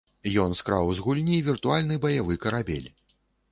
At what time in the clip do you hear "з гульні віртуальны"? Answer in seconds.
0.99-2.01